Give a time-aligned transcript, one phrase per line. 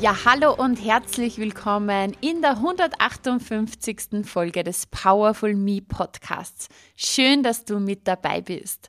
[0.00, 4.24] Ja, hallo und herzlich willkommen in der 158.
[4.24, 6.68] Folge des Powerful Me Podcasts.
[6.96, 8.88] Schön, dass du mit dabei bist.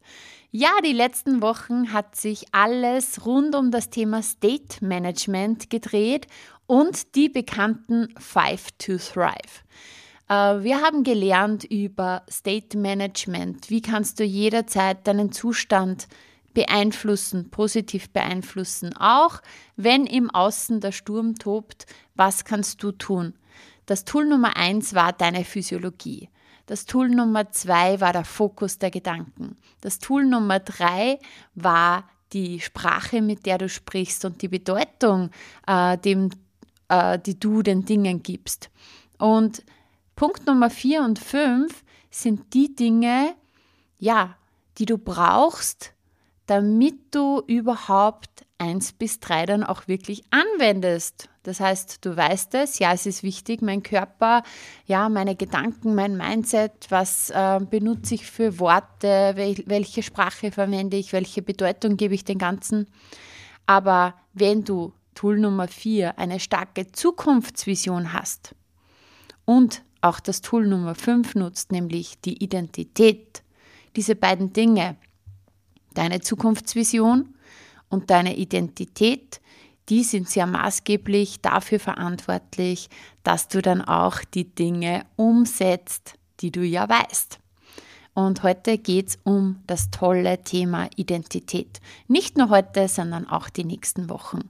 [0.51, 6.27] Ja, die letzten Wochen hat sich alles rund um das Thema State Management gedreht
[6.65, 9.65] und die bekannten Five to Thrive.
[10.29, 13.69] Äh, wir haben gelernt über State Management.
[13.69, 16.07] Wie kannst du jederzeit deinen Zustand
[16.53, 18.95] beeinflussen, positiv beeinflussen.
[18.97, 19.41] Auch
[19.75, 23.33] wenn im Außen der Sturm tobt, was kannst du tun?
[23.85, 26.29] Das Tool Nummer eins war deine Physiologie.
[26.65, 29.57] Das Tool Nummer zwei war der Fokus der Gedanken.
[29.81, 31.19] Das Tool Nummer drei
[31.55, 35.31] war die Sprache, mit der du sprichst und die Bedeutung,
[35.67, 36.29] äh, dem,
[36.87, 38.69] äh, die du den Dingen gibst.
[39.17, 39.63] Und
[40.15, 43.35] Punkt Nummer vier und fünf sind die Dinge,
[43.97, 44.37] ja,
[44.77, 45.93] die du brauchst,
[46.51, 51.29] damit du überhaupt eins bis drei dann auch wirklich anwendest.
[51.43, 54.43] Das heißt, du weißt es, ja, es ist wichtig, mein Körper,
[54.85, 60.97] ja, meine Gedanken, mein Mindset, was äh, benutze ich für Worte, wel welche Sprache verwende
[60.97, 62.87] ich, welche Bedeutung gebe ich den Ganzen.
[63.65, 68.55] Aber wenn du Tool Nummer vier eine starke Zukunftsvision hast
[69.45, 73.41] und auch das Tool Nummer fünf nutzt, nämlich die Identität,
[73.95, 74.97] diese beiden Dinge,
[75.93, 77.33] Deine Zukunftsvision
[77.89, 79.41] und deine Identität,
[79.89, 82.89] die sind sehr maßgeblich dafür verantwortlich,
[83.23, 87.39] dass du dann auch die Dinge umsetzt, die du ja weißt.
[88.13, 91.79] Und heute geht es um das tolle Thema Identität.
[92.07, 94.49] Nicht nur heute, sondern auch die nächsten Wochen.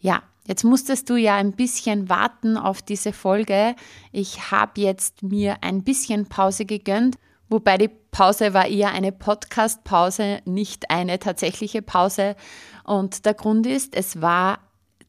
[0.00, 3.74] Ja, jetzt musstest du ja ein bisschen warten auf diese Folge.
[4.12, 7.16] Ich habe jetzt mir ein bisschen Pause gegönnt
[7.48, 12.36] Wobei die Pause war eher eine Podcast-Pause, nicht eine tatsächliche Pause.
[12.84, 14.60] Und der Grund ist, es war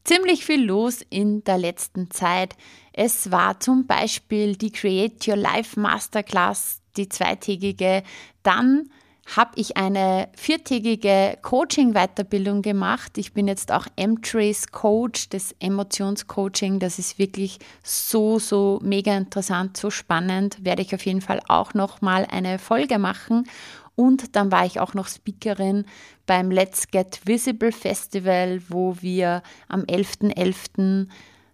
[0.02, 2.56] ziemlich viel los in der letzten Zeit.
[2.92, 8.02] Es war zum Beispiel die Create Your Life Masterclass, die zweitägige.
[8.42, 8.90] Dann
[9.34, 13.18] habe ich eine viertägige Coaching-Weiterbildung gemacht.
[13.18, 16.78] Ich bin jetzt auch M-Trace Coach, das Emotionscoaching.
[16.78, 20.64] Das ist wirklich so, so mega interessant, so spannend.
[20.64, 23.48] Werde ich auf jeden Fall auch nochmal eine Folge machen.
[23.96, 25.86] Und dann war ich auch noch Speakerin
[26.26, 30.36] beim Let's Get Visible Festival, wo wir am 11.11.
[30.36, 31.08] .11.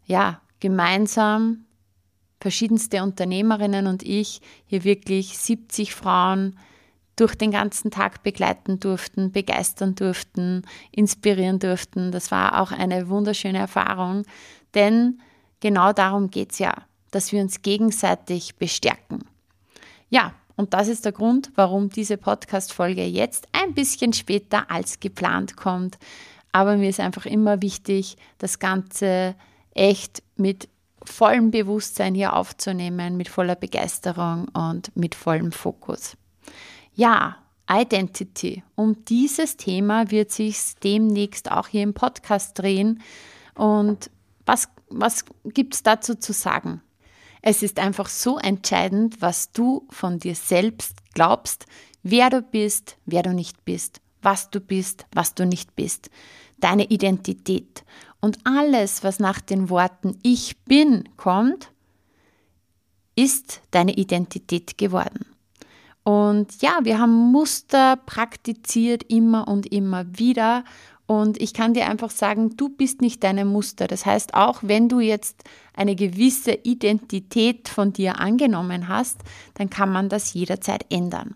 [0.07, 1.65] ja, gemeinsam
[2.41, 6.59] verschiedenste Unternehmerinnen und ich hier wirklich 70 Frauen
[7.23, 12.11] durch den ganzen Tag begleiten durften, begeistern durften, inspirieren durften.
[12.11, 14.25] Das war auch eine wunderschöne Erfahrung,
[14.75, 15.21] denn
[15.61, 16.75] genau darum geht es ja,
[17.13, 19.21] dass wir uns gegenseitig bestärken.
[20.11, 25.57] Ja, und das ist der Grund, warum diese Podcast-Folge jetzt ein bisschen später als geplant
[25.57, 25.99] kommt.
[26.51, 29.37] Aber mir ist einfach immer wichtig, das Ganze
[29.75, 30.69] echt mit
[31.05, 36.17] vollem Bewusstsein hier aufzunehmen, mit voller Begeisterung und mit vollem Fokus.
[36.95, 37.37] Ja,
[37.71, 38.63] Identity.
[38.75, 43.03] Um dieses Thema wird sich demnächst auch hier im Podcast drehen.
[43.55, 44.11] Und
[44.45, 46.83] was, was gibt es dazu zu sagen?
[47.41, 51.67] Es ist einfach so entscheidend, was du von dir selbst glaubst,
[52.03, 56.11] wer du bist, wer du nicht bist, was du bist, was du nicht bist,
[56.59, 57.85] deine Identität.
[58.21, 61.73] Und alles, was nach den Worten Ich bin kommt,
[63.17, 65.32] ist deine Identität geworden.
[66.05, 70.65] Und ja, wir haben Muster praktiziert immer und immer wieder.
[71.07, 73.87] Und ich kann dir einfach sagen, du bist nicht deine Muster.
[73.87, 79.21] Das heißt, auch wenn du jetzt eine gewisse Identität von dir angenommen hast,
[79.55, 81.35] dann kann man das jederzeit ändern.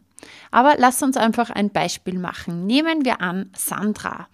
[0.50, 2.66] Aber lass uns einfach ein Beispiel machen.
[2.66, 4.28] Nehmen wir an Sandra.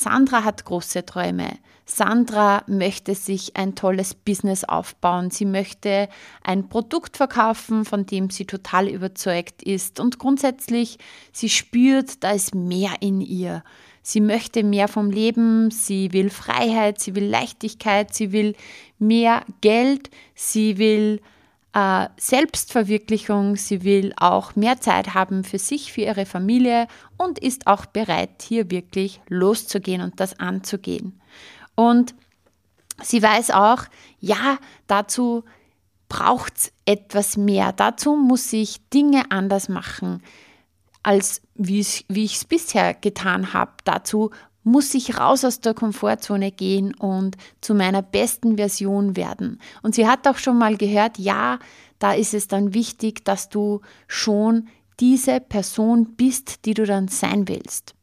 [0.00, 1.58] Sandra hat große Träume.
[1.84, 5.30] Sandra möchte sich ein tolles Business aufbauen.
[5.30, 6.08] Sie möchte
[6.42, 9.98] ein Produkt verkaufen, von dem sie total überzeugt ist.
[9.98, 10.98] Und grundsätzlich,
[11.32, 13.64] sie spürt, da ist mehr in ihr.
[14.02, 18.54] Sie möchte mehr vom Leben, sie will Freiheit, sie will Leichtigkeit, sie will
[18.98, 21.20] mehr Geld, sie will
[21.78, 27.68] äh, Selbstverwirklichung, sie will auch mehr Zeit haben für sich, für ihre Familie und ist
[27.68, 31.20] auch bereit, hier wirklich loszugehen und das anzugehen.
[31.76, 32.14] Und
[33.00, 33.84] sie weiß auch,
[34.18, 34.58] ja,
[34.88, 35.44] dazu
[36.08, 37.72] braucht es etwas mehr.
[37.72, 40.22] Dazu muss ich Dinge anders machen,
[41.04, 43.72] als wie ich es bisher getan habe.
[43.84, 44.30] Dazu
[44.68, 49.60] muss ich raus aus der Komfortzone gehen und zu meiner besten Version werden.
[49.82, 51.58] Und sie hat auch schon mal gehört, ja,
[51.98, 54.68] da ist es dann wichtig, dass du schon
[55.00, 57.94] diese Person bist, die du dann sein willst.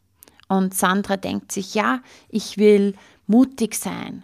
[0.47, 2.95] Und Sandra denkt sich, ja, ich will
[3.27, 4.23] mutig sein.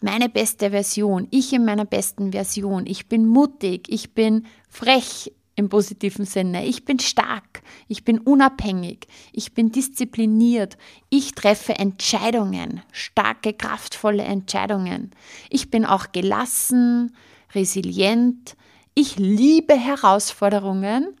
[0.00, 2.86] Meine beste Version, ich in meiner besten Version.
[2.86, 6.66] Ich bin mutig, ich bin frech im positiven Sinne.
[6.66, 10.76] Ich bin stark, ich bin unabhängig, ich bin diszipliniert,
[11.08, 15.10] ich treffe Entscheidungen, starke, kraftvolle Entscheidungen.
[15.50, 17.16] Ich bin auch gelassen,
[17.54, 18.56] resilient,
[18.94, 21.16] ich liebe Herausforderungen.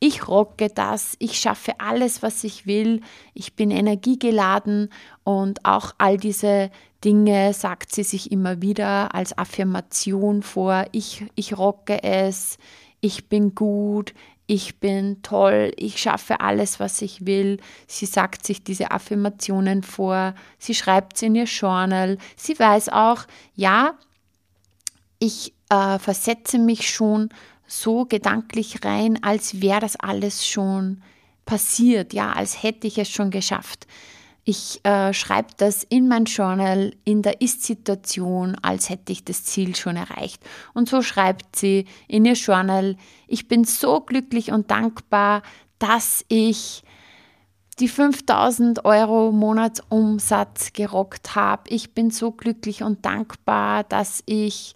[0.00, 3.00] Ich rocke das, ich schaffe alles, was ich will,
[3.34, 4.90] ich bin energiegeladen.
[5.24, 6.70] Und auch all diese
[7.04, 10.86] Dinge sagt sie sich immer wieder als Affirmation vor.
[10.92, 12.58] Ich, ich rocke es,
[13.00, 14.14] ich bin gut,
[14.46, 17.58] ich bin toll, ich schaffe alles, was ich will.
[17.86, 22.16] Sie sagt sich diese Affirmationen vor, sie schreibt sie in ihr Journal.
[22.36, 23.24] Sie weiß auch,
[23.54, 23.94] ja,
[25.18, 27.28] ich äh, versetze mich schon
[27.66, 31.02] so gedanklich rein, als wäre das alles schon
[31.44, 33.86] passiert, ja, als hätte ich es schon geschafft.
[34.50, 39.76] Ich äh, schreibe das in mein Journal in der Ist-Situation, als hätte ich das Ziel
[39.76, 40.42] schon erreicht.
[40.72, 42.96] Und so schreibt sie in ihr Journal,
[43.26, 45.42] ich bin so glücklich und dankbar,
[45.78, 46.82] dass ich
[47.78, 51.64] die 5000 Euro Monatsumsatz gerockt habe.
[51.68, 54.74] Ich bin so glücklich und dankbar, dass ich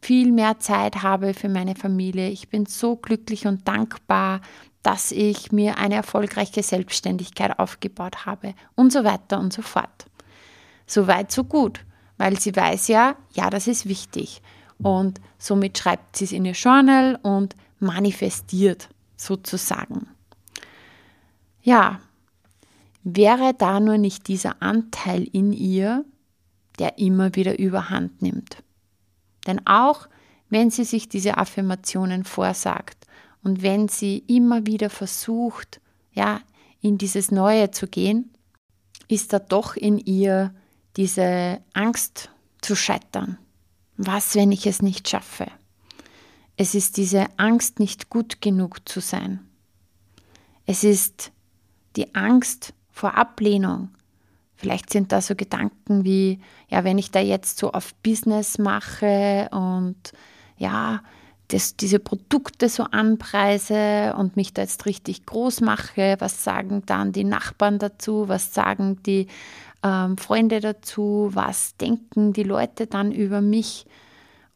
[0.00, 2.30] viel mehr Zeit habe für meine Familie.
[2.30, 4.40] Ich bin so glücklich und dankbar,
[4.84, 10.06] dass ich mir eine erfolgreiche Selbstständigkeit aufgebaut habe und so weiter und so fort.
[10.86, 11.84] So weit, so gut,
[12.18, 14.42] weil sie weiß ja, ja, das ist wichtig.
[14.78, 20.06] Und somit schreibt sie es in ihr Journal und manifestiert sozusagen.
[21.62, 22.00] Ja,
[23.04, 26.04] wäre da nur nicht dieser Anteil in ihr,
[26.78, 28.62] der immer wieder überhand nimmt.
[29.46, 30.08] Denn auch
[30.50, 33.03] wenn sie sich diese Affirmationen vorsagt
[33.44, 35.80] und wenn sie immer wieder versucht,
[36.12, 36.40] ja,
[36.80, 38.30] in dieses Neue zu gehen,
[39.08, 40.54] ist da doch in ihr
[40.96, 42.30] diese Angst
[42.60, 43.38] zu scheitern.
[43.96, 45.46] Was, wenn ich es nicht schaffe?
[46.56, 49.40] Es ist diese Angst, nicht gut genug zu sein.
[50.66, 51.30] Es ist
[51.96, 53.90] die Angst vor Ablehnung,
[54.56, 59.48] Vielleicht sind da so Gedanken wie, ja, wenn ich da jetzt so auf Business mache
[59.50, 59.96] und
[60.56, 61.02] ja,
[61.54, 67.12] das, diese Produkte so anpreise und mich da jetzt richtig groß mache, was sagen dann
[67.12, 69.28] die Nachbarn dazu, was sagen die
[69.84, 73.86] ähm, Freunde dazu, was denken die Leute dann über mich?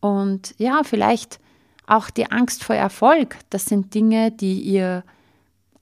[0.00, 1.39] Und ja, vielleicht
[1.87, 5.05] auch die Angst vor Erfolg, das sind Dinge, die ihr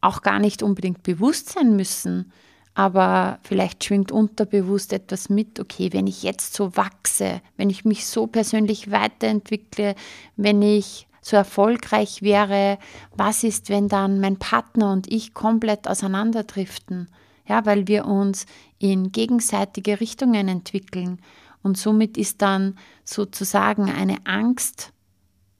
[0.03, 2.31] auch gar nicht unbedingt bewusst sein müssen
[2.77, 8.07] aber vielleicht schwingt unterbewusst etwas mit, okay, wenn ich jetzt so wachse, wenn ich mich
[8.07, 9.95] so persönlich weiterentwickle,
[10.37, 12.79] wenn ich so erfolgreich wäre,
[13.17, 17.09] was ist, wenn dann mein Partner und ich komplett auseinanderdriften?
[17.47, 18.45] Ja, weil wir uns
[18.79, 21.23] in gegenseitige Richtungen entwickeln.
[21.63, 22.77] Und somit ist dann
[23.07, 24.93] sozusagen eine Angst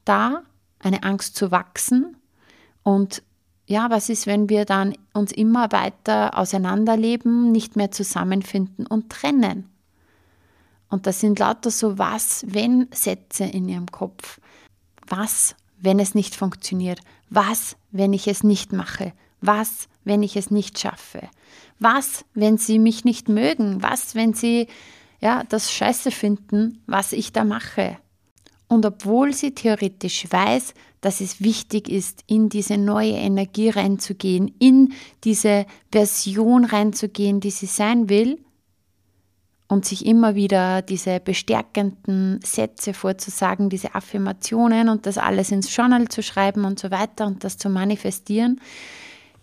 [0.05, 0.43] da,
[0.81, 2.19] eine Angst zu wachsen.
[2.83, 3.23] Und
[3.67, 9.69] ja, was ist, wenn wir dann uns immer weiter auseinanderleben, nicht mehr zusammenfinden und trennen?
[10.89, 14.41] Und das sind lauter so Was-Wenn-Sätze in ihrem Kopf.
[15.09, 17.01] Was, wenn es nicht funktioniert?
[17.29, 19.13] Was, wenn ich es nicht mache?
[19.41, 21.29] Was, wenn ich es nicht schaffe?
[21.81, 23.83] Was, wenn sie mich nicht mögen?
[23.83, 24.69] Was, wenn sie
[25.21, 27.99] ja, das Scheiße finden, was ich da mache?
[28.69, 34.93] Und obwohl sie theoretisch weiß, dass es wichtig ist, in diese neue Energie reinzugehen, in
[35.23, 38.41] diese Version reinzugehen, die sie sein will,
[39.69, 46.09] und sich immer wieder diese bestärkenden Sätze vorzusagen, diese Affirmationen und das alles ins Journal
[46.09, 48.61] zu schreiben und so weiter und das zu manifestieren,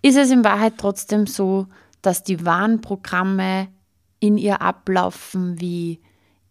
[0.02, 1.68] ist es in Wahrheit trotzdem so,
[2.02, 3.68] dass die Warnprogramme
[4.20, 6.00] in ihr ablaufen wie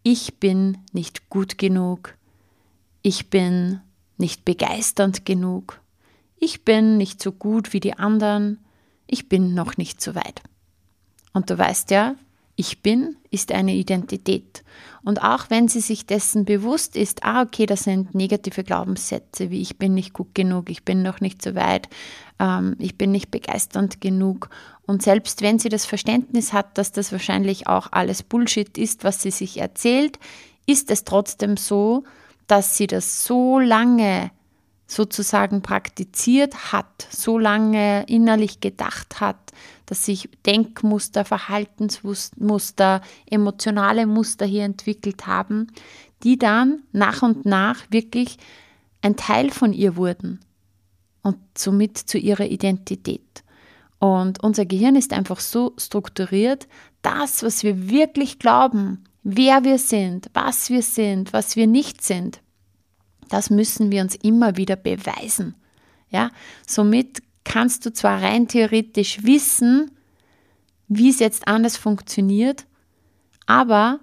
[0.03, 2.15] ich bin nicht gut genug,
[3.03, 3.81] ich bin
[4.17, 5.79] nicht begeisternd genug,
[6.37, 8.59] ich bin nicht so gut wie die anderen,
[9.05, 10.41] ich bin noch nicht so weit.
[11.33, 12.15] Und du weißt ja,
[12.55, 14.63] ich bin ist eine Identität.
[15.03, 19.61] Und auch wenn sie sich dessen bewusst ist, ah, okay, das sind negative Glaubenssätze, wie
[19.61, 21.89] ich bin nicht gut genug, ich bin noch nicht so weit,
[22.39, 24.49] ähm, ich bin nicht begeisternd genug.
[24.85, 29.21] Und selbst wenn sie das Verständnis hat, dass das wahrscheinlich auch alles Bullshit ist, was
[29.21, 30.19] sie sich erzählt,
[30.67, 32.03] ist es trotzdem so,
[32.47, 34.31] dass sie das so lange
[34.85, 39.51] sozusagen praktiziert hat, so lange innerlich gedacht hat,
[39.85, 45.67] dass sich Denkmuster, Verhaltensmuster, emotionale Muster hier entwickelt haben,
[46.23, 48.37] die dann nach und nach wirklich
[49.01, 50.39] ein Teil von ihr wurden
[51.21, 53.43] und somit zu ihrer Identität.
[53.99, 56.67] Und unser Gehirn ist einfach so strukturiert,
[57.01, 62.41] das, was wir wirklich glauben, wer wir sind, was wir sind, was wir nicht sind,
[63.29, 65.55] das müssen wir uns immer wieder beweisen.
[66.09, 66.29] Ja,
[66.67, 69.91] somit kannst du zwar rein theoretisch wissen,
[70.87, 72.65] wie es jetzt anders funktioniert,
[73.45, 73.99] aber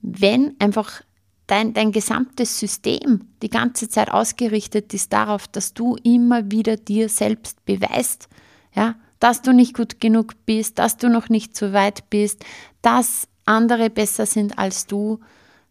[0.00, 1.02] wenn einfach
[1.46, 7.08] dein, dein gesamtes System die ganze Zeit ausgerichtet ist darauf, dass du immer wieder dir
[7.08, 8.28] selbst beweist,
[8.74, 12.44] ja, dass du nicht gut genug bist, dass du noch nicht so weit bist,
[12.82, 15.20] dass andere besser sind als du,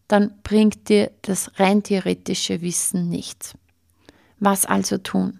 [0.08, 3.54] dann bringt dir das rein theoretische Wissen nichts.
[4.40, 5.38] Was also tun?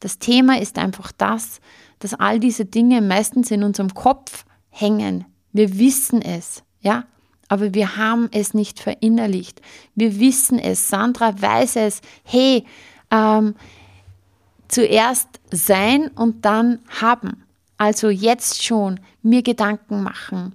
[0.00, 1.60] Das Thema ist einfach das,
[1.98, 5.24] dass all diese Dinge meistens in unserem Kopf hängen.
[5.52, 7.04] Wir wissen es, ja,
[7.48, 9.60] aber wir haben es nicht verinnerlicht.
[9.94, 10.88] Wir wissen es.
[10.88, 12.00] Sandra weiß es.
[12.24, 12.64] Hey,
[13.10, 13.54] ähm,
[14.68, 17.44] zuerst sein und dann haben.
[17.76, 20.54] Also jetzt schon mir Gedanken machen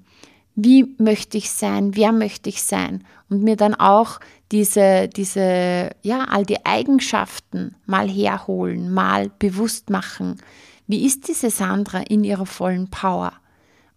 [0.64, 4.20] wie möchte ich sein, wer möchte ich sein und mir dann auch
[4.52, 10.42] diese, diese, ja, all die Eigenschaften mal herholen, mal bewusst machen.
[10.86, 13.34] Wie ist diese Sandra in ihrer vollen Power?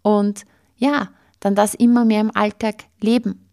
[0.03, 0.45] Und
[0.77, 1.09] ja,
[1.41, 3.49] dann das immer mehr im Alltag leben.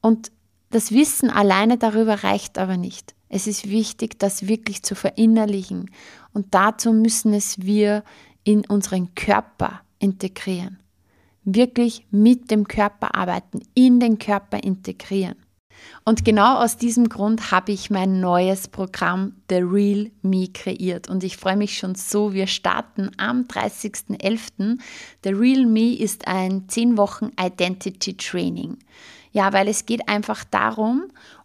[0.00, 0.32] Und
[0.70, 3.14] das Wissen alleine darüber reicht aber nicht.
[3.28, 5.90] Es ist wichtig, das wirklich zu verinnerlichen.
[6.32, 8.02] Und dazu müssen es wir
[8.42, 10.81] in unseren Körper integrieren
[11.44, 15.36] wirklich mit dem Körper arbeiten, in den Körper integrieren.
[16.04, 21.08] Und genau aus diesem Grund habe ich mein neues Programm The Real Me kreiert.
[21.08, 22.32] Und ich freue mich schon so.
[22.32, 24.78] Wir starten am 30.11.
[25.24, 28.78] The Real Me ist ein 10 Wochen Identity Training.
[29.32, 31.04] Ja, weil es geht einfach darum,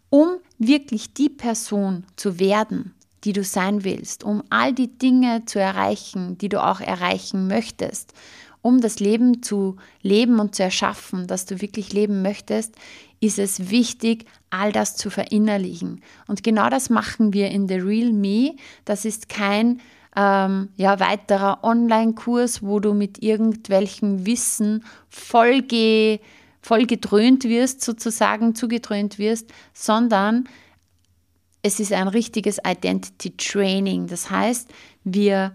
[0.10, 5.60] um wirklich die Person zu werden, die du sein willst, um all die Dinge zu
[5.60, 8.14] erreichen, die du auch erreichen möchtest
[8.62, 12.76] um das Leben zu leben und zu erschaffen, das du wirklich leben möchtest,
[13.20, 16.02] ist es wichtig, all das zu verinnerlichen.
[16.28, 18.56] Und genau das machen wir in The Real Me.
[18.86, 19.82] Das ist kein
[20.16, 25.64] ähm, ja, weiterer Online-Kurs, wo du mit irgendwelchem Wissen voll,
[26.62, 30.48] voll gedröhnt wirst, sozusagen zugedröhnt wirst, sondern
[31.62, 34.08] es ist ein richtiges Identity Training.
[34.08, 34.70] Das heißt,
[35.04, 35.54] wir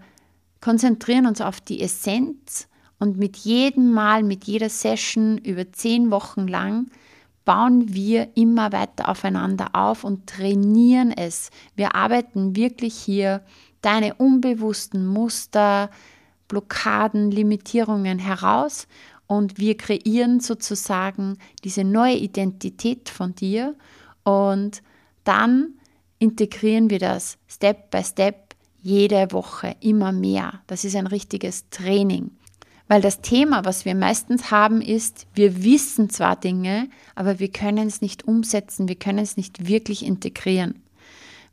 [0.61, 2.67] konzentrieren uns auf die Essenz
[3.03, 6.89] und mit jedem Mal, mit jeder Session über zehn Wochen lang
[7.43, 11.49] bauen wir immer weiter aufeinander auf und trainieren es.
[11.75, 13.41] Wir arbeiten wirklich hier
[13.81, 15.89] deine unbewussten Muster,
[16.47, 18.87] Blockaden, Limitierungen heraus
[19.27, 23.75] und wir kreieren sozusagen diese neue Identität von dir
[24.23, 24.81] und
[25.25, 25.73] dann
[26.19, 30.61] integrieren wir das Step by Step jede Woche immer mehr.
[30.67, 32.31] Das ist ein richtiges Training.
[32.87, 37.87] Weil das Thema, was wir meistens haben, ist, wir wissen zwar Dinge, aber wir können
[37.87, 40.83] es nicht umsetzen, wir können es nicht wirklich integrieren.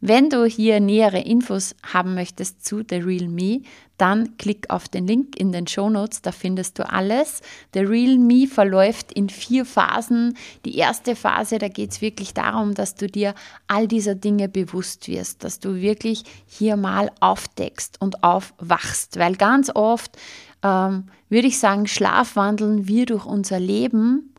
[0.02, 3.60] Wenn du hier nähere Infos haben möchtest zu The Real Me,
[3.98, 7.42] dann klick auf den Link in den Show Notes, da findest du alles.
[7.74, 10.38] The Real Me verläuft in vier Phasen.
[10.64, 13.34] Die erste Phase, da geht es wirklich darum, dass du dir
[13.66, 19.70] all dieser Dinge bewusst wirst, dass du wirklich hier mal aufdeckst und aufwachst, weil ganz
[19.74, 20.16] oft
[20.62, 24.34] ähm, würde ich sagen, schlafwandeln wir durch unser Leben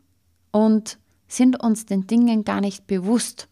[0.52, 3.48] und sind uns den Dingen gar nicht bewusst.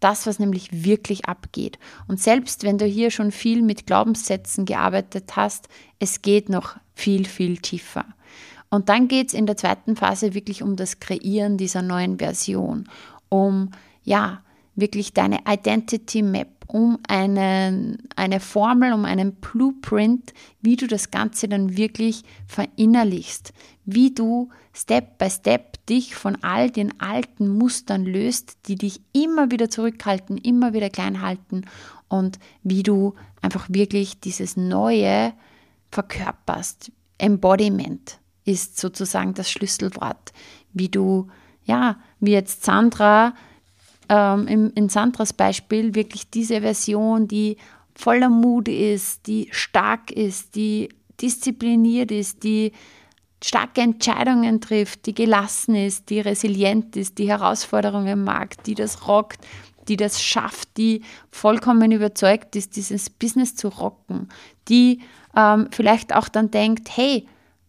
[0.00, 1.78] Das, was nämlich wirklich abgeht.
[2.08, 5.68] Und selbst wenn du hier schon viel mit Glaubenssätzen gearbeitet hast,
[5.98, 8.06] es geht noch viel, viel tiefer.
[8.70, 12.88] Und dann geht es in der zweiten Phase wirklich um das Kreieren dieser neuen Version,
[13.28, 13.72] um
[14.04, 14.42] ja,
[14.74, 21.48] wirklich deine Identity Map, um einen, eine Formel, um einen Blueprint, wie du das Ganze
[21.48, 23.52] dann wirklich verinnerlichst,
[23.84, 29.50] wie du Step by Step dich von all den alten Mustern löst, die dich immer
[29.50, 31.64] wieder zurückhalten, immer wieder klein halten
[32.08, 35.32] und wie du einfach wirklich dieses Neue
[35.90, 36.92] verkörperst.
[37.18, 40.32] Embodiment ist sozusagen das Schlüsselwort,
[40.72, 41.28] wie du,
[41.64, 43.34] ja, wie jetzt Sandra
[44.10, 47.56] ähm, in, in Sandras Beispiel wirklich diese Version, die
[47.94, 50.88] voller Mut ist, die stark ist, die
[51.22, 52.72] diszipliniert ist, die
[53.42, 59.46] starke Entscheidungen trifft, die gelassen ist, die resilient ist, die Herausforderungen mag, die das rockt,
[59.88, 64.28] die das schafft, die vollkommen überzeugt ist, dieses Business zu rocken,
[64.68, 65.00] die
[65.36, 67.26] ähm, vielleicht auch dann denkt, hey,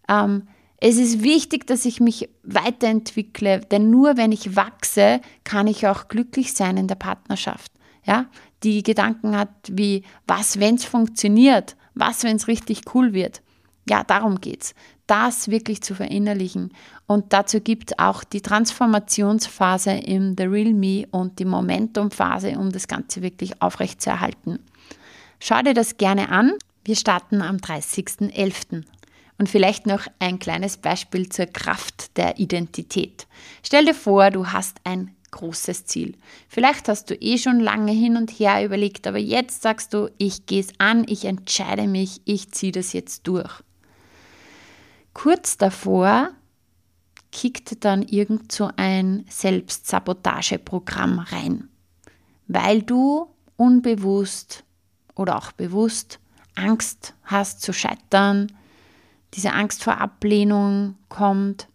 [0.09, 0.47] ähm,
[0.83, 6.07] es ist wichtig, dass ich mich weiterentwickle, denn nur wenn ich wachse, kann ich auch
[6.07, 7.71] glücklich sein in der Partnerschaft.
[8.03, 8.25] Ja,
[8.63, 13.43] die Gedanken hat wie, was, wenn es funktioniert, was, wenn es richtig cool wird.
[13.87, 14.73] Ja, darum geht's.
[15.05, 16.73] Das wirklich zu verinnerlichen.
[17.05, 22.87] Und dazu gibt auch die Transformationsphase im The Real Me und die Momentumphase, um das
[22.87, 24.57] Ganze wirklich aufrechtzuerhalten.
[25.39, 26.53] Schau dir das gerne an.
[26.83, 28.83] Wir starten am 30.11.
[29.41, 33.25] Und vielleicht noch ein kleines Beispiel zur Kraft der Identität.
[33.63, 36.15] Stell dir vor, du hast ein großes Ziel.
[36.47, 40.45] Vielleicht hast du eh schon lange hin und her überlegt, aber jetzt sagst du, ich
[40.45, 43.49] gehe es an, ich entscheide mich, ich ziehe das jetzt durch.
[45.15, 46.29] Kurz davor
[47.31, 51.67] kickt dann irgend so ein Selbstsabotageprogramm rein,
[52.45, 53.25] weil du
[53.57, 54.63] unbewusst
[55.15, 56.19] oder auch bewusst
[56.53, 58.51] Angst hast zu scheitern,
[59.33, 61.67] diese Angst vor Ablehnung kommt,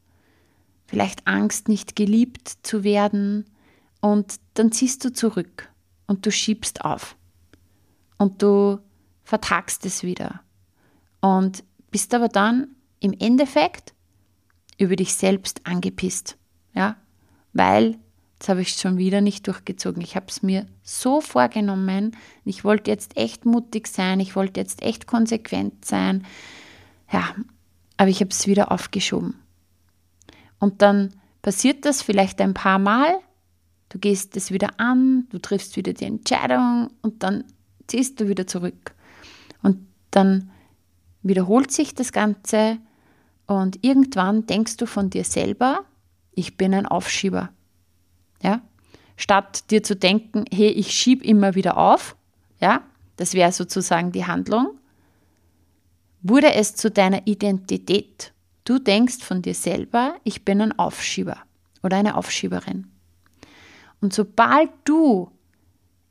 [0.86, 3.46] vielleicht Angst, nicht geliebt zu werden,
[4.00, 5.68] und dann ziehst du zurück
[6.06, 7.16] und du schiebst auf
[8.18, 8.78] und du
[9.24, 10.40] vertagst es wieder
[11.20, 12.68] und bist aber dann
[13.00, 13.94] im Endeffekt
[14.78, 16.36] über dich selbst angepisst,
[16.72, 16.96] ja,
[17.52, 17.98] weil
[18.38, 20.02] Jetzt habe ich es schon wieder nicht durchgezogen.
[20.02, 22.14] Ich habe es mir so vorgenommen.
[22.44, 24.20] Ich wollte jetzt echt mutig sein.
[24.20, 26.26] Ich wollte jetzt echt konsequent sein.
[27.10, 27.34] Ja,
[27.96, 29.34] aber ich habe es wieder aufgeschoben.
[30.58, 33.18] Und dann passiert das vielleicht ein paar Mal.
[33.88, 37.44] Du gehst es wieder an, du triffst wieder die Entscheidung und dann
[37.86, 38.94] ziehst du wieder zurück.
[39.62, 40.50] Und dann
[41.22, 42.78] wiederholt sich das Ganze
[43.46, 45.84] und irgendwann denkst du von dir selber,
[46.32, 47.50] ich bin ein Aufschieber.
[48.42, 48.60] Ja?
[49.16, 52.16] Statt dir zu denken, hey, ich schiebe immer wieder auf,
[52.60, 52.82] ja,
[53.16, 54.78] das wäre sozusagen die Handlung,
[56.28, 58.32] wurde es zu deiner Identität.
[58.64, 61.38] Du denkst von dir selber, ich bin ein Aufschieber
[61.82, 62.88] oder eine Aufschieberin.
[64.00, 65.30] Und sobald du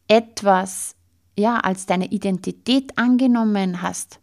[0.07, 0.95] etwas
[1.37, 4.19] ja als deine Identität angenommen hast,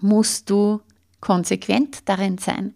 [0.00, 0.80] musst du
[1.20, 2.74] konsequent darin sein.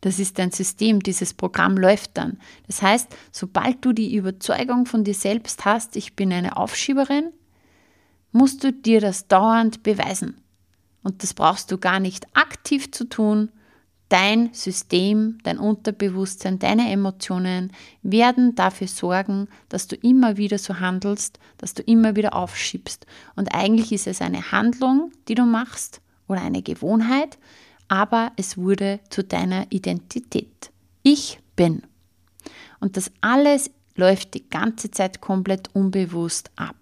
[0.00, 2.38] Das ist dein System, dieses Programm läuft dann.
[2.66, 7.32] Das heißt, sobald du die Überzeugung von dir selbst hast, ich bin eine Aufschieberin,
[8.32, 10.42] musst du dir das dauernd beweisen.
[11.02, 13.50] Und das brauchst du gar nicht aktiv zu tun.
[14.08, 21.38] Dein System, dein Unterbewusstsein, deine Emotionen werden dafür sorgen, dass du immer wieder so handelst,
[21.56, 23.06] dass du immer wieder aufschiebst.
[23.36, 27.38] Und eigentlich ist es eine Handlung, die du machst oder eine Gewohnheit,
[27.88, 30.70] aber es wurde zu deiner Identität.
[31.02, 31.82] Ich bin.
[32.80, 36.76] Und das alles läuft die ganze Zeit komplett unbewusst ab.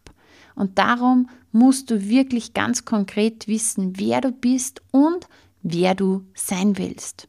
[0.55, 5.29] Und darum musst du wirklich ganz konkret wissen, wer du bist und
[5.63, 7.29] wer du sein willst.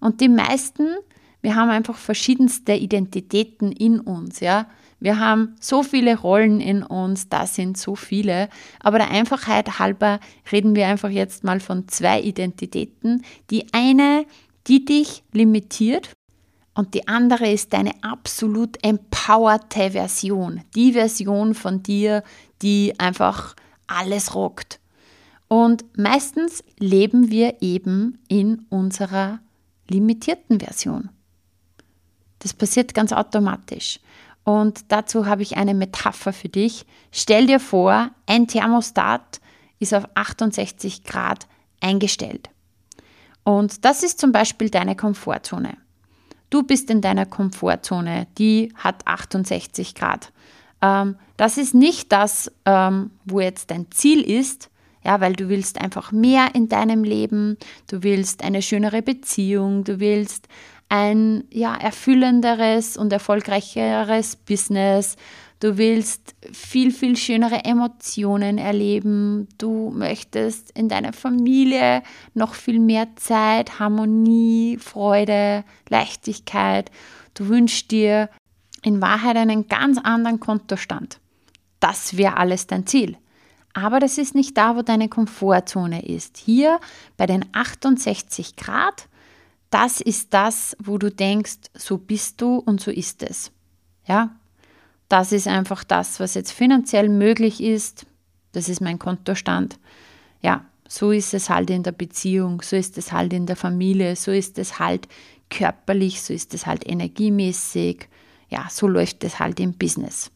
[0.00, 0.88] Und die meisten,
[1.42, 4.66] wir haben einfach verschiedenste Identitäten in uns, ja.
[4.98, 8.48] Wir haben so viele Rollen in uns, da sind so viele.
[8.80, 13.22] Aber der Einfachheit halber reden wir einfach jetzt mal von zwei Identitäten.
[13.50, 14.24] Die eine,
[14.66, 16.15] die dich limitiert
[16.76, 20.60] und die andere ist deine absolut empowerte Version.
[20.74, 22.22] Die Version von dir,
[22.60, 24.78] die einfach alles rockt.
[25.48, 29.38] Und meistens leben wir eben in unserer
[29.88, 31.08] limitierten Version.
[32.40, 33.98] Das passiert ganz automatisch.
[34.44, 36.84] Und dazu habe ich eine Metapher für dich.
[37.10, 39.40] Stell dir vor, ein Thermostat
[39.78, 41.46] ist auf 68 Grad
[41.80, 42.50] eingestellt.
[43.44, 45.78] Und das ist zum Beispiel deine Komfortzone.
[46.50, 50.32] Du bist in deiner Komfortzone, die hat 68 Grad.
[50.82, 54.70] Ähm, das ist nicht das, ähm, wo jetzt dein Ziel ist,
[55.04, 60.00] ja, weil du willst einfach mehr in deinem Leben, du willst eine schönere Beziehung, du
[60.00, 60.48] willst
[60.88, 65.16] ein ja, erfüllenderes und erfolgreicheres Business.
[65.60, 69.48] Du willst viel, viel schönere Emotionen erleben.
[69.58, 72.02] Du möchtest in deiner Familie
[72.34, 76.90] noch viel mehr Zeit, Harmonie, Freude, Leichtigkeit.
[77.34, 78.28] Du wünschst dir
[78.82, 81.20] in Wahrheit einen ganz anderen Kontostand.
[81.80, 83.16] Das wäre alles dein Ziel.
[83.72, 86.36] Aber das ist nicht da, wo deine Komfortzone ist.
[86.36, 86.80] Hier
[87.16, 89.08] bei den 68 Grad
[89.70, 93.50] das ist das, wo du denkst, so bist du und so ist es.
[94.06, 94.36] Ja?
[95.08, 98.06] Das ist einfach das, was jetzt finanziell möglich ist.
[98.52, 99.78] Das ist mein Kontostand.
[100.42, 104.16] Ja, so ist es halt in der Beziehung, so ist es halt in der Familie,
[104.16, 105.08] so ist es halt
[105.50, 108.08] körperlich, so ist es halt energiemäßig.
[108.48, 110.30] Ja, so läuft es halt im Business.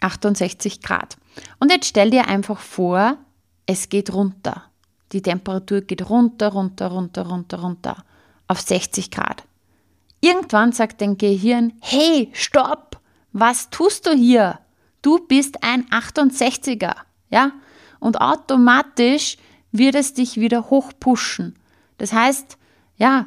[0.00, 1.16] 68 Grad.
[1.58, 3.18] Und jetzt stell dir einfach vor,
[3.66, 4.64] es geht runter.
[5.12, 8.04] Die Temperatur geht runter, runter, runter, runter, runter
[8.46, 9.44] auf 60 Grad.
[10.20, 12.87] Irgendwann sagt dein Gehirn, hey, stopp,
[13.38, 14.60] was tust du hier?
[15.02, 16.94] Du bist ein 68er,
[17.30, 17.52] ja?
[18.00, 19.36] Und automatisch
[19.72, 21.54] wird es dich wieder hochpushen.
[21.98, 22.58] Das heißt,
[22.96, 23.26] ja,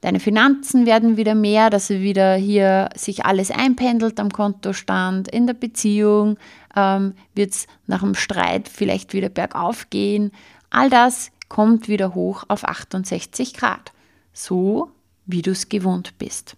[0.00, 5.54] deine Finanzen werden wieder mehr, dass wieder hier sich alles einpendelt am Kontostand, in der
[5.54, 6.38] Beziehung
[6.76, 10.32] ähm, wird es nach dem Streit vielleicht wieder bergauf gehen.
[10.70, 13.92] All das kommt wieder hoch auf 68 Grad,
[14.32, 14.90] so
[15.24, 16.57] wie du es gewohnt bist.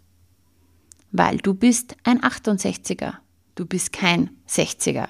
[1.12, 3.14] Weil du bist ein 68er,
[3.54, 5.08] du bist kein 60er.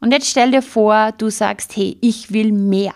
[0.00, 2.94] Und jetzt stell dir vor, du sagst, hey, ich will mehr.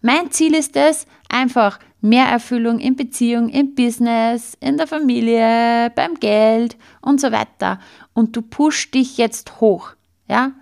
[0.00, 6.14] Mein Ziel ist es, einfach mehr Erfüllung in Beziehung, im Business, in der Familie, beim
[6.14, 7.80] Geld und so weiter.
[8.12, 9.94] Und du pushst dich jetzt hoch.
[10.28, 10.52] Ja?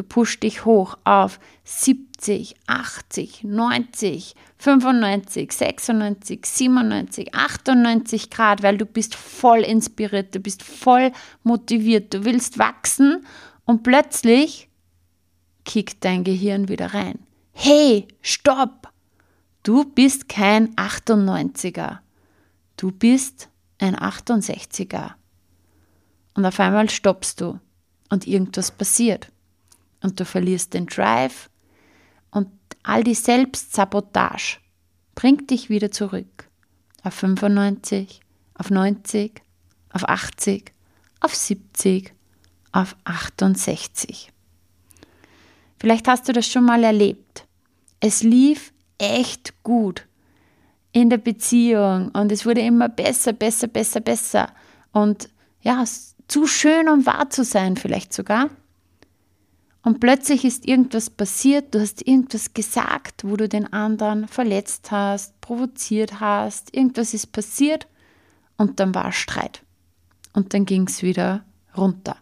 [0.00, 8.86] Du pushst dich hoch auf 70, 80, 90, 95, 96, 97, 98 Grad, weil du
[8.86, 13.26] bist voll inspiriert, du bist voll motiviert, du willst wachsen
[13.66, 14.70] und plötzlich
[15.66, 17.18] kickt dein Gehirn wieder rein.
[17.52, 18.88] Hey, stopp!
[19.62, 21.98] Du bist kein 98er.
[22.78, 25.10] Du bist ein 68er.
[26.32, 27.60] Und auf einmal stoppst du
[28.08, 29.30] und irgendwas passiert.
[30.02, 31.50] Und du verlierst den Drive
[32.30, 32.48] und
[32.82, 34.58] all die Selbstsabotage
[35.14, 36.48] bringt dich wieder zurück.
[37.02, 38.20] Auf 95,
[38.54, 39.42] auf 90,
[39.92, 40.72] auf 80,
[41.20, 42.12] auf 70,
[42.72, 44.32] auf 68.
[45.78, 47.46] Vielleicht hast du das schon mal erlebt.
[48.00, 50.06] Es lief echt gut
[50.92, 54.52] in der Beziehung und es wurde immer besser, besser, besser, besser.
[54.92, 55.30] Und
[55.62, 55.84] ja,
[56.28, 58.50] zu schön, um wahr zu sein, vielleicht sogar.
[59.82, 65.40] Und plötzlich ist irgendwas passiert, du hast irgendwas gesagt, wo du den anderen verletzt hast,
[65.40, 67.86] provoziert hast, irgendwas ist passiert
[68.58, 69.62] und dann war Streit.
[70.34, 71.44] Und dann ging es wieder
[71.76, 72.16] runter.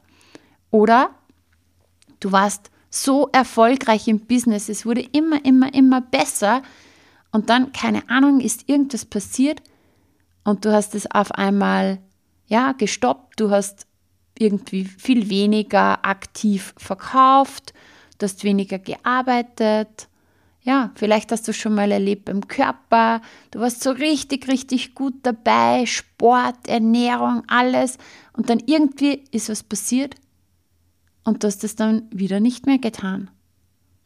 [0.71, 1.11] Oder
[2.21, 6.63] du warst so erfolgreich im Business, es wurde immer, immer, immer besser
[7.33, 9.63] und dann, keine Ahnung, ist irgendwas passiert
[10.45, 11.99] und du hast es auf einmal,
[12.47, 13.88] ja, gestoppt, du hast
[14.41, 17.73] irgendwie viel weniger aktiv verkauft,
[18.19, 20.09] du hast weniger gearbeitet.
[20.63, 23.23] Ja, vielleicht hast du schon mal erlebt beim Körper,
[23.53, 27.97] du warst so richtig, richtig gut dabei, Sport, Ernährung, alles.
[28.35, 30.15] Und dann irgendwie ist was passiert
[31.25, 33.31] und du hast es dann wieder nicht mehr getan.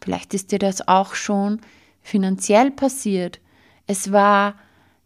[0.01, 1.61] Vielleicht ist dir das auch schon
[2.01, 3.41] finanziell passiert.
[3.87, 4.57] Es war,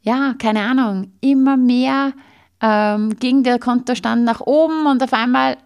[0.03, 2.13] ja, keine Ahnung, immer mehr
[2.61, 5.59] ähm, ging der Kontostand nach oben und auf einmal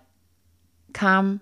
[0.93, 1.41] kam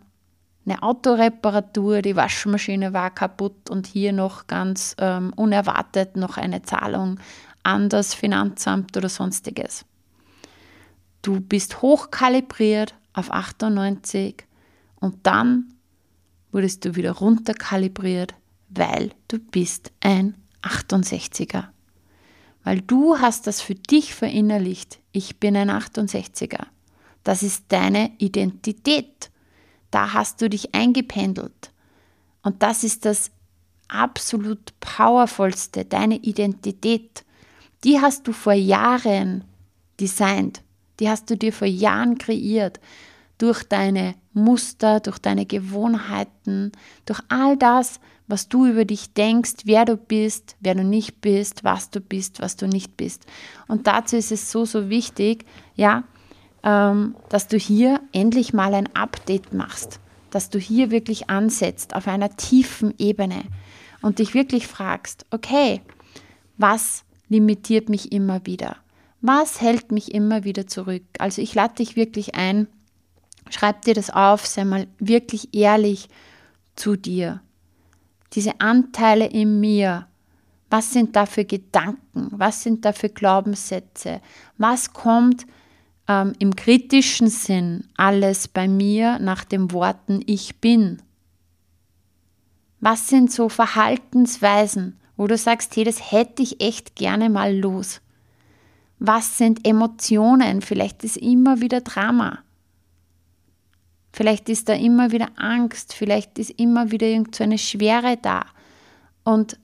[0.67, 7.19] eine Autoreparatur, die Waschmaschine war kaputt und hier noch ganz ähm, unerwartet noch eine Zahlung
[7.63, 9.85] an das Finanzamt oder sonstiges.
[11.23, 14.45] Du bist hochkalibriert auf 98
[15.01, 15.73] und dann
[16.53, 18.35] wurdest du wieder runterkalibriert,
[18.69, 21.65] weil du bist ein 68er
[22.69, 24.99] weil du hast das für dich verinnerlicht.
[25.13, 26.67] Ich bin ein 68er.
[27.25, 29.31] Das ist deine Identität.
[29.91, 31.73] Da hast du dich eingependelt.
[32.43, 33.31] Und das ist das
[33.89, 37.25] absolut powervollste, deine Identität.
[37.85, 39.45] Die hast du vor Jahren
[39.99, 40.61] designt.
[41.01, 42.81] Die hast du dir vor Jahren kreiert.
[43.39, 46.73] Durch deine Muster, durch deine Gewohnheiten,
[47.07, 47.99] durch all das,
[48.29, 52.41] was du über dich denkst, wer du bist, wer du nicht bist, was du bist,
[52.41, 53.25] was du nicht bist.
[53.67, 56.05] Und dazu ist es so, so wichtig, ja,
[56.63, 59.99] ähm, dass du hier endlich mal ein Update machst,
[60.31, 63.45] dass du hier wirklich ansetzt auf einer tiefen Ebene
[64.03, 65.81] und dich wirklich fragst, okay,
[66.59, 68.77] was limitiert mich immer wieder?
[69.23, 71.03] Was hält mich immer wieder zurück?
[71.19, 72.69] Also ich lade dich wirklich ein,
[73.49, 76.09] schreib dir das auf, sei mal wirklich ehrlich
[76.77, 77.41] zu dir
[78.33, 80.07] diese Anteile in mir,
[80.71, 84.21] was sind da für Gedanken, was sind da für Glaubenssätze,
[84.59, 85.47] was kommt
[86.09, 91.03] ähm, im kritischen Sinn alles bei mir nach den Worten ich bin.
[92.81, 98.01] Was sind so Verhaltensweisen, wo du sagst, hey, das hätte ich echt gerne mal los?
[98.99, 100.61] Was sind Emotionen?
[100.61, 102.39] Vielleicht ist immer wieder Drama.
[104.13, 108.47] Vielleicht ist da immer wieder Angst, vielleicht ist immer wieder irgendeine so Schwere da.
[109.25, 109.59] Und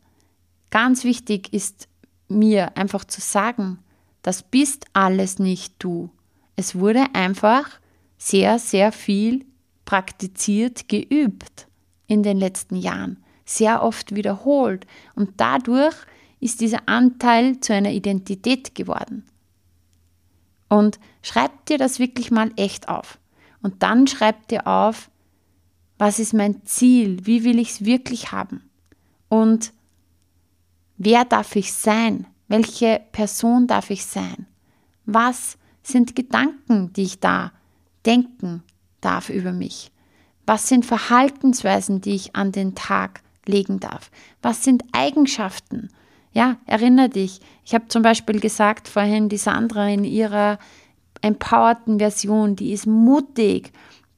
[0.70, 1.88] ganz wichtig ist
[2.28, 3.78] mir einfach zu sagen,
[4.22, 6.10] das bist alles nicht du.
[6.56, 7.80] Es wurde einfach
[8.18, 9.44] sehr, sehr viel
[9.84, 11.66] praktiziert, geübt
[12.06, 15.94] in den letzten Jahren, sehr oft wiederholt und dadurch
[16.40, 19.24] ist dieser Anteil zu einer Identität geworden.
[20.68, 23.18] Und schreib dir das wirklich mal echt auf.
[23.64, 25.10] Und dann schreib dir auf,
[25.96, 28.68] was ist mein Ziel, wie will ich es wirklich haben?
[29.30, 29.72] Und
[30.98, 34.46] wer darf ich sein, welche Person darf ich sein,
[35.06, 37.52] was sind Gedanken, die ich da
[38.04, 38.62] denken
[39.00, 39.90] darf über mich,
[40.44, 44.10] was sind Verhaltensweisen, die ich an den Tag legen darf,
[44.42, 45.88] was sind Eigenschaften,
[46.32, 50.58] ja, erinnere dich, ich habe zum Beispiel gesagt vorhin, die Sandra in ihrer
[51.24, 53.72] empowerten Version, die ist mutig,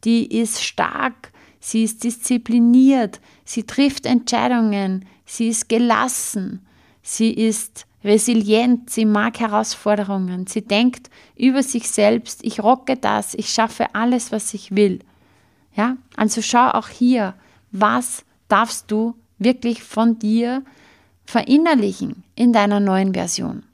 [0.04, 6.66] die ist stark, sie ist diszipliniert, sie trifft Entscheidungen, sie ist gelassen,
[7.02, 13.50] sie ist resilient, sie mag Herausforderungen, sie denkt über sich selbst, ich rocke das, ich
[13.50, 14.98] schaffe alles, was ich will.
[15.74, 17.34] Ja, also schau auch hier,
[17.70, 20.64] was darfst du wirklich von dir
[21.24, 23.64] verinnerlichen in deiner neuen Version.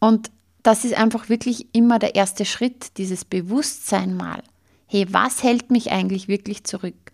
[0.00, 0.30] Und
[0.68, 4.42] das ist einfach wirklich immer der erste Schritt, dieses Bewusstsein mal.
[4.86, 7.10] Hey, was hält mich eigentlich wirklich zurück?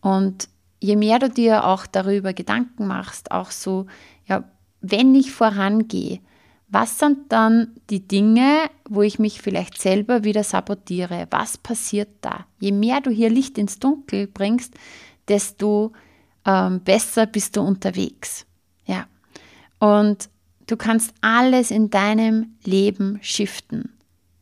[0.00, 0.48] Und
[0.80, 3.84] je mehr du dir auch darüber Gedanken machst, auch so,
[4.26, 4.44] ja,
[4.80, 6.20] wenn ich vorangehe,
[6.68, 11.26] was sind dann die Dinge, wo ich mich vielleicht selber wieder sabotiere?
[11.28, 12.46] Was passiert da?
[12.60, 14.72] Je mehr du hier Licht ins Dunkel bringst,
[15.28, 15.92] desto
[16.46, 18.46] ähm, besser bist du unterwegs.
[18.86, 19.06] Ja.
[19.80, 20.30] Und
[20.66, 23.92] du kannst alles in deinem Leben shiften.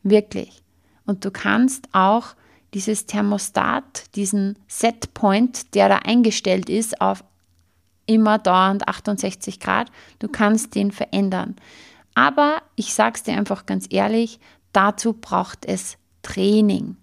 [0.03, 0.63] Wirklich.
[1.07, 2.35] Und du kannst auch
[2.75, 7.25] dieses Thermostat, diesen Setpoint, der da eingestellt ist auf
[8.07, 11.57] immer dauernd 68 Grad, du kannst den verändern.
[12.15, 14.41] Aber ich sage es dir einfach ganz ehrlich,
[14.73, 16.97] dazu braucht es Training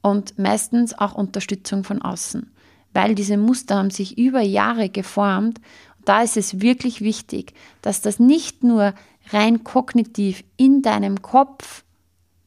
[0.00, 2.52] und meistens auch Unterstützung von außen
[2.94, 5.60] weil diese Muster haben sich über Jahre geformt.
[6.04, 8.94] Da ist es wirklich wichtig, dass das nicht nur
[9.30, 11.84] rein kognitiv in deinem Kopf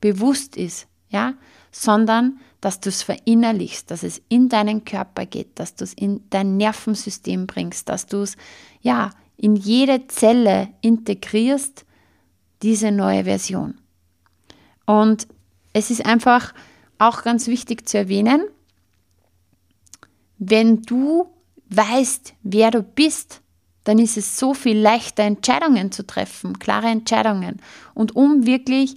[0.01, 1.33] bewusst ist, ja,
[1.71, 6.21] sondern dass du es verinnerlichst, dass es in deinen Körper geht, dass du es in
[6.29, 8.37] dein Nervensystem bringst, dass du es
[8.81, 11.85] ja in jede Zelle integrierst,
[12.61, 13.75] diese neue Version.
[14.85, 15.27] Und
[15.73, 16.53] es ist einfach
[16.97, 18.45] auch ganz wichtig zu erwähnen,
[20.37, 21.27] wenn du
[21.69, 23.41] weißt, wer du bist,
[23.86, 27.62] dann ist es so viel leichter, Entscheidungen zu treffen, klare Entscheidungen.
[27.93, 28.95] Und um wirklich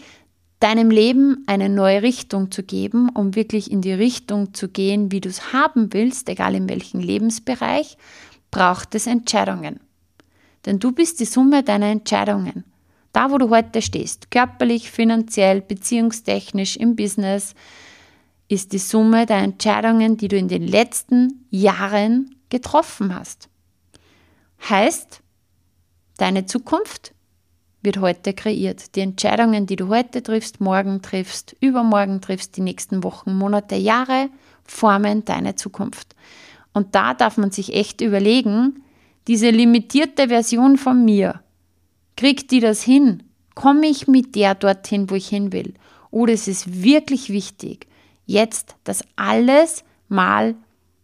[0.60, 5.20] deinem Leben eine neue Richtung zu geben, um wirklich in die Richtung zu gehen, wie
[5.20, 7.96] du es haben willst, egal in welchem Lebensbereich,
[8.50, 9.78] braucht es Entscheidungen.
[10.66, 12.64] Denn du bist die Summe deiner Entscheidungen.
[13.12, 17.54] Da, wo du heute stehst, körperlich, finanziell, beziehungstechnisch, im Business,
[18.48, 23.48] ist die Summe der Entscheidungen, die du in den letzten Jahren getroffen hast.
[24.66, 25.20] Heißt,
[26.16, 27.14] deine Zukunft
[27.82, 28.94] wird heute kreiert.
[28.96, 34.30] Die Entscheidungen, die du heute triffst, morgen triffst, übermorgen triffst, die nächsten Wochen, Monate, Jahre,
[34.64, 36.14] formen deine Zukunft.
[36.72, 38.82] Und da darf man sich echt überlegen,
[39.26, 41.42] diese limitierte Version von mir,
[42.16, 43.22] kriegt die das hin?
[43.54, 45.74] Komme ich mit der dorthin, wo ich hin will?
[46.10, 47.86] Oder ist es wirklich wichtig,
[48.26, 50.54] jetzt das alles mal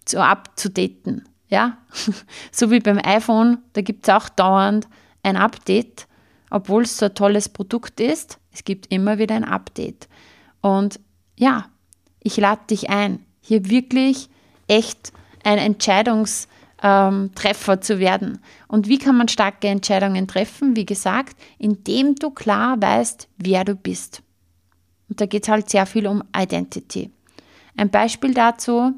[0.04, 1.28] zu abzudaten.
[1.48, 1.78] Ja,
[2.52, 4.88] so wie beim iPhone, da gibt es auch dauernd
[5.22, 6.06] ein Update,
[6.50, 8.38] obwohl es so ein tolles Produkt ist.
[8.52, 10.08] Es gibt immer wieder ein Update.
[10.60, 11.00] Und
[11.36, 11.66] ja,
[12.20, 14.28] ich lade dich ein, hier wirklich
[14.66, 18.40] echt ein Entscheidungstreffer ähm, zu werden.
[18.68, 20.76] Und wie kann man starke Entscheidungen treffen?
[20.76, 24.22] Wie gesagt, indem du klar weißt, wer du bist.
[25.08, 27.10] Und da geht es halt sehr viel um Identity.
[27.76, 28.94] Ein Beispiel dazu.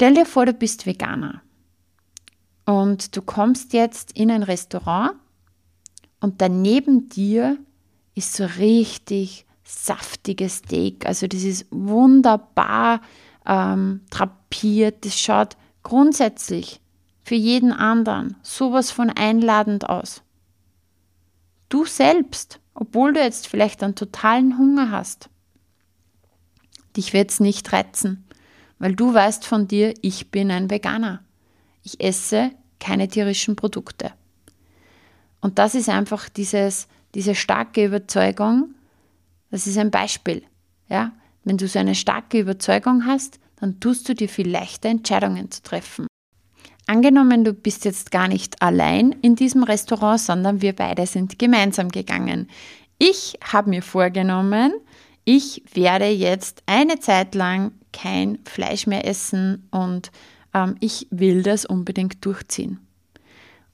[0.00, 1.42] Stell dir vor, du bist Veganer
[2.66, 5.16] und du kommst jetzt in ein Restaurant
[6.20, 7.58] und daneben dir
[8.14, 11.04] ist so richtig saftiges Steak.
[11.04, 13.00] Also das ist wunderbar
[13.44, 15.04] ähm, drapiert.
[15.04, 16.80] Das schaut grundsätzlich
[17.24, 20.22] für jeden anderen sowas von einladend aus.
[21.68, 25.28] Du selbst, obwohl du jetzt vielleicht einen totalen Hunger hast,
[26.96, 28.27] dich wird es nicht reizen,
[28.78, 31.22] weil du weißt von dir, ich bin ein Veganer.
[31.82, 34.12] Ich esse keine tierischen Produkte.
[35.40, 38.74] Und das ist einfach dieses, diese starke Überzeugung,
[39.50, 40.42] das ist ein Beispiel.
[40.88, 41.12] Ja?
[41.44, 45.62] Wenn du so eine starke Überzeugung hast, dann tust du dir viel leichter Entscheidungen zu
[45.62, 46.06] treffen.
[46.86, 51.90] Angenommen, du bist jetzt gar nicht allein in diesem Restaurant, sondern wir beide sind gemeinsam
[51.90, 52.48] gegangen.
[52.98, 54.72] Ich habe mir vorgenommen,
[55.24, 60.10] ich werde jetzt eine Zeit lang kein Fleisch mehr essen und
[60.54, 62.80] ähm, ich will das unbedingt durchziehen.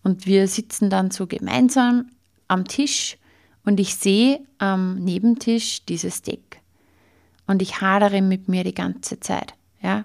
[0.03, 2.11] Und wir sitzen dann so gemeinsam
[2.49, 3.17] am Tisch
[3.65, 6.61] und ich sehe am Nebentisch dieses Steak.
[7.47, 9.55] Und ich hadere mit mir die ganze Zeit.
[9.83, 10.05] Ja?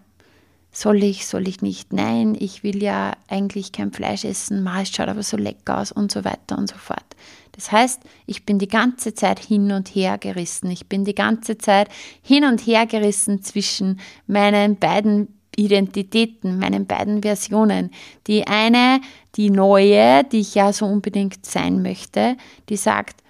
[0.72, 1.94] Soll ich, soll ich nicht?
[1.94, 4.66] Nein, ich will ja eigentlich kein Fleisch essen.
[4.68, 7.16] Es schaut aber so lecker aus und so weiter und so fort.
[7.60, 10.72] Das heißt, ich bin die ganze Zeit hin und her gerissen.
[10.72, 11.90] Ich bin die ganze Zeit
[12.22, 17.92] hin und her gerissen zwischen meinen beiden Identitäten, meinen beiden Versionen.
[18.28, 19.02] Die eine,
[19.36, 22.38] die neue, die ich ja so unbedingt sein möchte,
[22.70, 23.24] die sagt,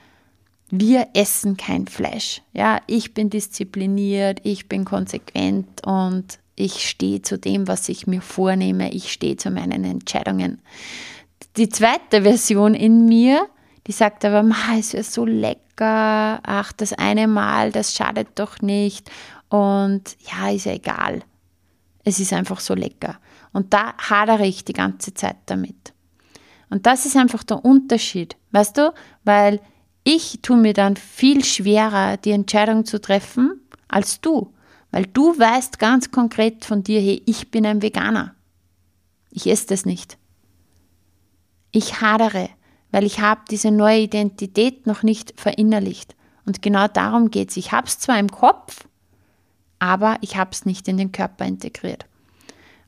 [0.70, 2.44] wir essen kein Fleisch.
[2.54, 8.22] Ja, ich bin diszipliniert, ich bin konsequent und ich stehe zu dem, was ich mir
[8.22, 10.62] vornehme, ich stehe zu meinen Entscheidungen.
[11.58, 13.48] Die zweite Version in mir,
[13.89, 14.47] die sagt aber,
[14.78, 19.10] es ist so lecker, ach, das eine Mal, das schadet doch nicht
[19.49, 21.23] und ja, ist ja egal.
[22.04, 23.17] Es ist einfach so lecker.
[23.52, 25.91] Und da hadere ich die ganze Zeit damit.
[26.69, 28.93] Und das ist einfach der Unterschied, weißt du?
[29.23, 29.60] Weil
[30.04, 34.54] ich tue mir dann viel schwerer, die Entscheidung zu treffen, als du.
[34.91, 38.36] Weil du weißt ganz konkret von dir, hey, ich bin ein Veganer.
[39.32, 40.19] Ich esse das nicht.
[41.71, 42.52] Ich hadere,
[42.91, 46.15] weil ich habe diese neue Identität noch nicht verinnerlicht.
[46.45, 47.58] Und genau darum geht es.
[47.58, 48.88] Ich habe es zwar im Kopf,
[49.78, 52.06] aber ich habe es nicht in den Körper integriert.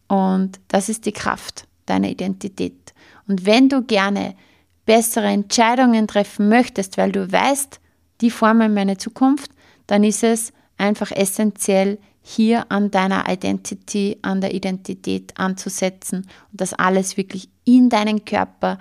[0.07, 2.93] Und das ist die Kraft deiner Identität.
[3.27, 4.35] Und wenn du gerne
[4.85, 7.79] bessere Entscheidungen treffen möchtest, weil du weißt,
[8.21, 9.51] die formen meine Zukunft,
[9.87, 16.73] dann ist es einfach essentiell, hier an deiner Identity, an der Identität anzusetzen und das
[16.73, 18.77] alles wirklich in deinen Körper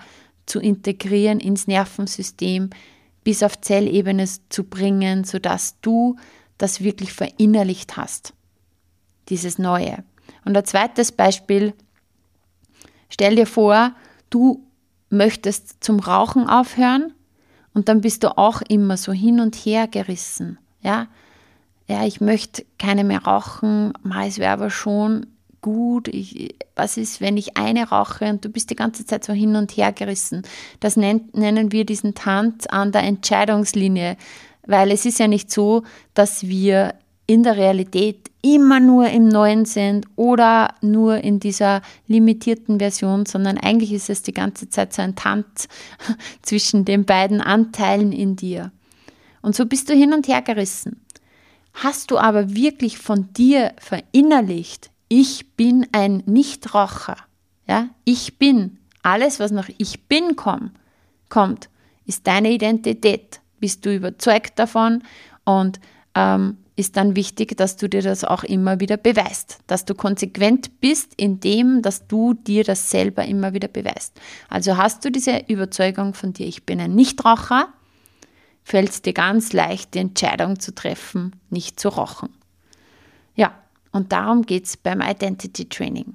[0.51, 2.71] zu integrieren, ins Nervensystem,
[3.23, 6.17] bis auf Zellebene zu bringen, sodass du
[6.59, 8.35] das wirklich verinnerlicht hast,
[9.29, 10.03] dieses Neue.
[10.45, 11.73] Und ein zweites Beispiel,
[13.09, 13.95] stell dir vor,
[14.29, 14.67] du
[15.09, 17.13] möchtest zum Rauchen aufhören
[17.73, 20.59] und dann bist du auch immer so hin und her gerissen.
[20.83, 21.07] Ja,
[21.87, 23.93] ja ich möchte keine mehr rauchen,
[24.27, 25.27] es wäre aber schon
[25.61, 26.09] gut.
[26.09, 29.57] Ich, was ist, wenn ich eine rauche und du bist die ganze Zeit so hin
[29.57, 30.43] und her gerissen?
[30.81, 34.17] Das nennt, nennen wir diesen Tanz an der Entscheidungslinie,
[34.67, 35.83] weil es ist ja nicht so,
[36.15, 36.95] dass wir
[37.27, 43.59] in der Realität immer nur im Neuen sind oder nur in dieser limitierten Version, sondern
[43.59, 45.69] eigentlich ist es die ganze Zeit so ein Tanz
[46.43, 48.73] zwischen den beiden Anteilen in dir.
[49.43, 51.01] Und so bist du hin und her gerissen.
[51.73, 57.17] Hast du aber wirklich von dir verinnerlicht, ich bin ein Nichtraucher,
[57.67, 60.71] ja, ich bin, alles, was nach ich bin komm,
[61.29, 61.69] kommt,
[62.07, 63.41] ist deine Identität.
[63.59, 65.03] Bist du überzeugt davon
[65.45, 65.81] und
[66.15, 70.81] ähm, ist dann wichtig, dass du dir das auch immer wieder beweist, dass du konsequent
[70.81, 74.19] bist in dem, dass du dir das selber immer wieder beweist.
[74.49, 77.69] Also hast du diese Überzeugung von dir, ich bin ein Nichtraucher,
[78.63, 82.31] fällt es dir ganz leicht, die Entscheidung zu treffen, nicht zu rauchen.
[83.35, 83.53] Ja,
[83.93, 86.15] und darum geht es beim Identity Training.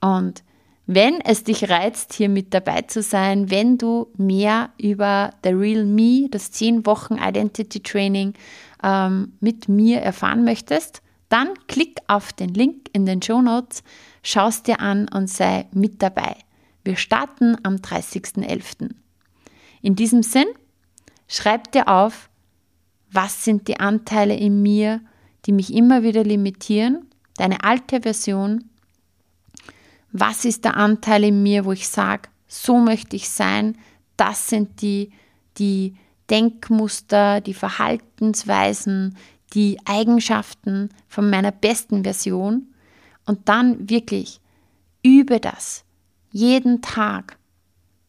[0.00, 0.42] Und
[0.86, 5.84] wenn es dich reizt, hier mit dabei zu sein, wenn du mehr über The Real
[5.84, 8.34] Me, das 10 Wochen Identity Training
[8.82, 13.82] ähm, mit mir erfahren möchtest, dann klick auf den Link in den Show Notes,
[14.22, 16.36] schau es dir an und sei mit dabei.
[16.84, 18.90] Wir starten am 30.11.
[19.82, 20.46] In diesem Sinn,
[21.26, 22.30] schreib dir auf,
[23.10, 25.00] was sind die Anteile in mir,
[25.46, 27.05] die mich immer wieder limitieren,
[27.36, 28.70] deine alte Version,
[30.12, 33.76] was ist der Anteil in mir, wo ich sage, so möchte ich sein,
[34.16, 35.10] das sind die,
[35.58, 35.94] die
[36.30, 39.16] Denkmuster, die Verhaltensweisen,
[39.52, 42.68] die Eigenschaften von meiner besten Version
[43.26, 44.40] und dann wirklich
[45.02, 45.84] übe das
[46.30, 47.38] jeden Tag,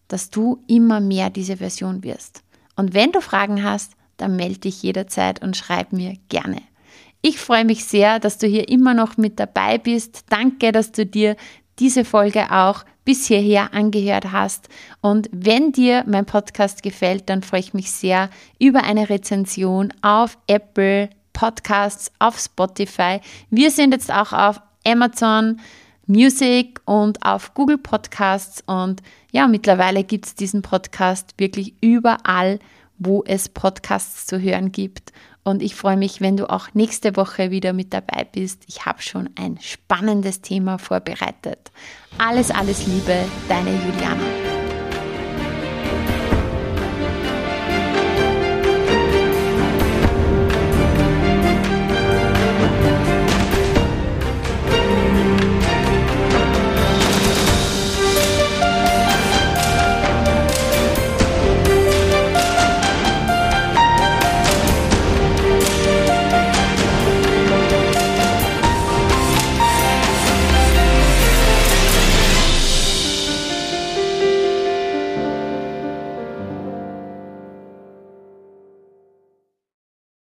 [0.08, 2.44] dass du immer mehr diese Version wirst.
[2.76, 6.62] Und wenn du Fragen hast, dann melde dich jederzeit und schreib mir gerne.
[7.22, 10.26] Ich freue mich sehr, dass du hier immer noch mit dabei bist.
[10.30, 11.36] Danke, dass du dir
[11.80, 14.70] diese Folge auch bis hierher angehört hast.
[15.02, 20.38] Und wenn dir mein Podcast gefällt, dann freue ich mich sehr über eine Rezension auf
[20.48, 23.22] Apple Podcasts, auf Spotify.
[23.50, 25.60] Wir sind jetzt auch auf Amazon
[26.08, 28.64] Music und auf Google Podcasts.
[28.66, 29.02] Und
[29.32, 32.60] ja, mittlerweile gibt es diesen Podcast wirklich überall,
[32.98, 35.14] wo es Podcasts zu hören gibt.
[35.48, 38.64] Und ich freue mich, wenn du auch nächste Woche wieder mit dabei bist.
[38.68, 41.72] Ich habe schon ein spannendes Thema vorbereitet.
[42.18, 43.16] Alles, alles Liebe,
[43.48, 44.47] deine Juliana.